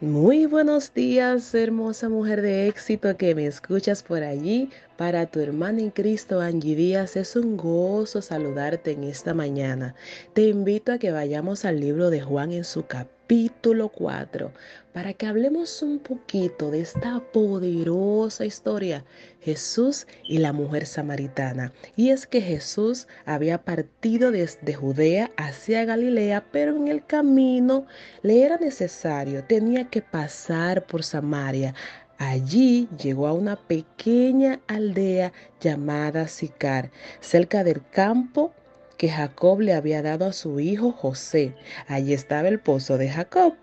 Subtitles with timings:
[0.00, 4.70] Muy buenos días, hermosa mujer de éxito que me escuchas por allí.
[4.96, 9.96] Para tu hermana en Cristo, Angie Díaz, es un gozo saludarte en esta mañana.
[10.34, 14.52] Te invito a que vayamos al libro de Juan en su capítulo 4
[14.92, 19.04] para que hablemos un poquito de esta poderosa historia,
[19.40, 21.72] Jesús y la mujer samaritana.
[21.94, 27.86] Y es que Jesús había partido desde Judea hacia Galilea, pero en el camino
[28.22, 31.74] le era necesario, tenía que pasar por Samaria.
[32.16, 38.52] Allí llegó a una pequeña aldea llamada Sicar, cerca del campo
[38.98, 41.54] que Jacob le había dado a su hijo José.
[41.86, 43.54] Allí estaba el pozo de Jacob.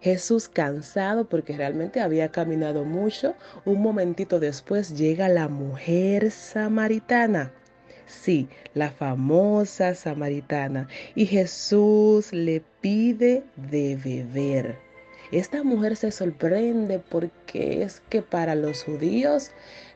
[0.00, 7.52] Jesús cansado porque realmente había caminado mucho, un momentito después llega la mujer samaritana.
[8.06, 10.88] Sí, la famosa samaritana.
[11.14, 14.76] Y Jesús le pide de beber.
[15.30, 19.52] Esta mujer se sorprende porque es que para los judíos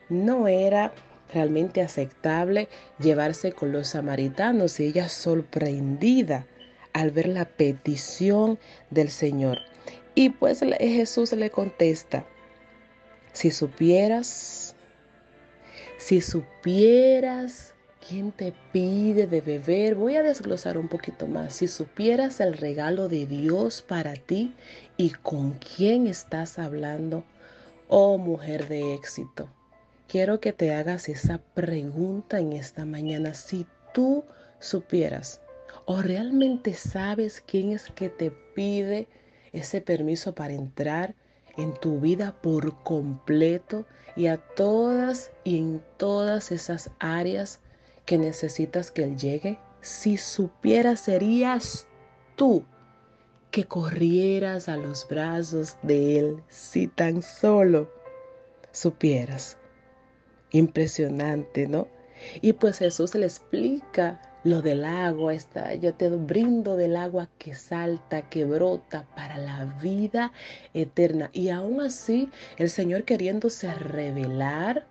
[0.07, 0.93] no era
[1.35, 6.47] realmente aceptable llevarse con los samaritanos y ella sorprendida
[6.93, 8.57] al ver la petición
[8.89, 9.59] del Señor.
[10.15, 12.25] Y pues Jesús le contesta,
[13.33, 14.75] si supieras,
[15.97, 17.73] si supieras
[18.07, 23.09] quién te pide de beber, voy a desglosar un poquito más, si supieras el regalo
[23.09, 24.55] de Dios para ti
[24.95, 27.25] y con quién estás hablando,
[27.89, 29.49] oh mujer de éxito.
[30.07, 33.33] Quiero que te hagas esa pregunta en esta mañana.
[33.33, 34.23] Si tú
[34.59, 35.41] supieras
[35.85, 39.07] o realmente sabes quién es que te pide
[39.51, 41.15] ese permiso para entrar
[41.57, 47.59] en tu vida por completo y a todas y en todas esas áreas
[48.05, 49.59] que necesitas que Él llegue.
[49.81, 51.87] Si supieras, serías
[52.35, 52.63] tú
[53.49, 57.89] que corrieras a los brazos de Él, si tan solo
[58.71, 59.57] supieras.
[60.55, 61.89] Impresionante, ¿no?
[62.41, 67.55] Y pues Jesús le explica lo del agua, está, yo te brindo del agua que
[67.55, 70.31] salta, que brota para la vida
[70.73, 71.29] eterna.
[71.33, 74.85] Y aún así, el Señor queriéndose revelar,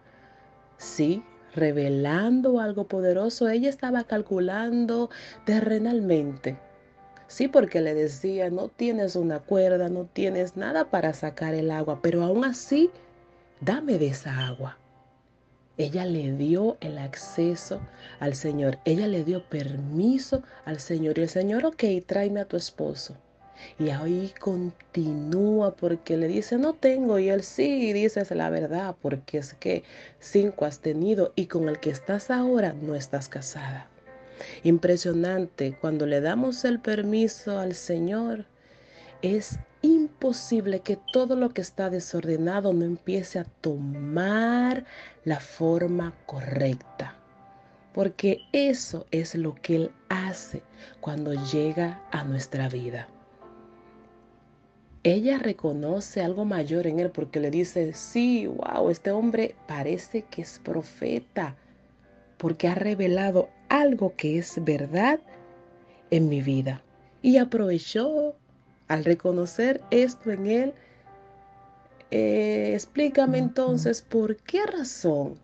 [0.76, 1.24] sí,
[1.54, 5.08] revelando algo poderoso, ella estaba calculando
[5.46, 6.58] terrenalmente.
[7.26, 12.00] Sí, porque le decía, no tienes una cuerda, no tienes nada para sacar el agua,
[12.02, 12.90] pero aún así,
[13.62, 14.76] dame de esa agua.
[15.76, 17.80] Ella le dio el acceso
[18.20, 18.78] al Señor.
[18.84, 21.18] Ella le dio permiso al Señor.
[21.18, 23.16] Y el Señor, ok, tráeme a tu esposo.
[23.78, 27.18] Y ahí continúa porque le dice, no tengo.
[27.18, 29.82] Y él sí, dices la verdad, porque es que
[30.20, 33.88] cinco has tenido y con el que estás ahora no estás casada.
[34.62, 38.46] Impresionante, cuando le damos el permiso al Señor,
[39.24, 44.84] es imposible que todo lo que está desordenado no empiece a tomar
[45.24, 47.14] la forma correcta.
[47.94, 50.62] Porque eso es lo que Él hace
[51.00, 53.08] cuando llega a nuestra vida.
[55.04, 60.42] Ella reconoce algo mayor en Él porque le dice, sí, wow, este hombre parece que
[60.42, 61.56] es profeta
[62.36, 65.18] porque ha revelado algo que es verdad
[66.10, 66.82] en mi vida.
[67.22, 68.36] Y aprovechó
[68.94, 70.74] al reconocer esto en él,
[72.12, 75.36] eh, explícame entonces por qué razón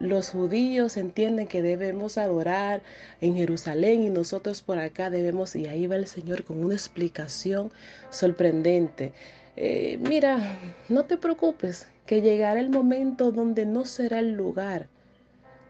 [0.00, 2.82] los judíos entienden que debemos adorar
[3.20, 7.70] en Jerusalén y nosotros por acá debemos, y ahí va el Señor con una explicación
[8.10, 9.12] sorprendente.
[9.56, 10.58] Eh, mira,
[10.88, 14.88] no te preocupes, que llegará el momento donde no será el lugar,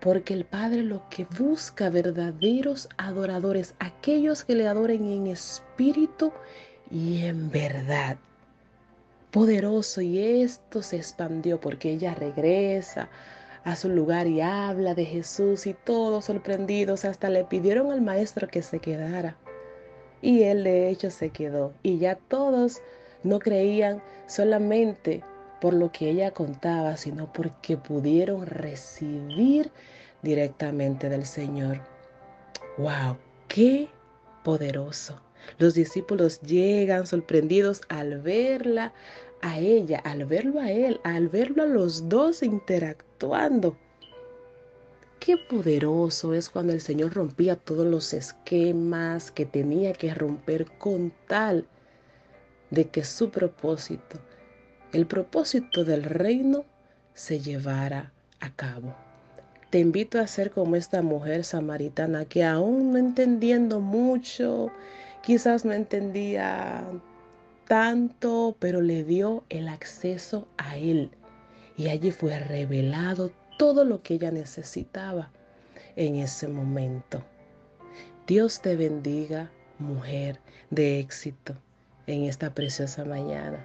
[0.00, 6.32] porque el Padre lo que busca verdaderos adoradores, aquellos que le adoren en espíritu
[6.90, 8.16] y en verdad.
[9.30, 13.08] Poderoso y esto se expandió porque ella regresa
[13.64, 18.46] a su lugar y habla de Jesús y todos sorprendidos hasta le pidieron al maestro
[18.46, 19.36] que se quedara.
[20.22, 21.72] Y él de hecho se quedó.
[21.82, 22.80] Y ya todos
[23.22, 25.22] no creían solamente
[25.60, 29.70] por lo que ella contaba, sino porque pudieron recibir
[30.22, 31.80] directamente del Señor.
[32.76, 33.16] ¡Wow!
[33.48, 33.88] ¡Qué
[34.42, 35.23] poderoso!
[35.58, 38.92] Los discípulos llegan sorprendidos al verla
[39.40, 43.76] a ella, al verlo a él, al verlo a los dos interactuando.
[45.20, 51.12] Qué poderoso es cuando el Señor rompía todos los esquemas que tenía que romper con
[51.28, 51.66] tal
[52.70, 54.18] de que su propósito,
[54.92, 56.64] el propósito del reino,
[57.14, 58.94] se llevara a cabo.
[59.70, 64.70] Te invito a ser como esta mujer samaritana que aún no entendiendo mucho,
[65.24, 66.84] quizás no entendía
[67.66, 71.10] tanto, pero le dio el acceso a él.
[71.76, 75.30] Y allí fue revelado todo lo que ella necesitaba
[75.96, 77.22] en ese momento.
[78.26, 80.40] Dios te bendiga, mujer
[80.70, 81.54] de éxito,
[82.06, 83.64] en esta preciosa mañana.